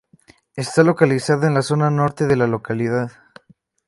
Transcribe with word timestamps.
Está 0.55 0.81
localizada 0.81 1.45
en 1.45 1.53
la 1.53 1.61
zona 1.61 1.91
norte 1.91 2.25
de 2.25 2.35
la 2.35 2.47
localidad. 2.47 3.11